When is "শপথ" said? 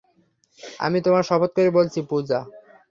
1.23-1.49